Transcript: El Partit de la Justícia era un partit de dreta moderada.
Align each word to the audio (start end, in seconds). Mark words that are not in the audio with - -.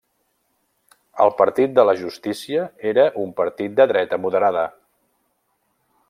El 1.25 1.33
Partit 1.41 1.75
de 1.79 1.83
la 1.89 1.93
Justícia 1.99 2.63
era 2.93 3.05
un 3.27 3.35
partit 3.41 3.75
de 3.81 3.87
dreta 3.95 4.19
moderada. 4.25 4.65